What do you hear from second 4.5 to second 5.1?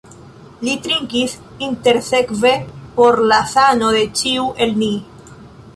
el ni.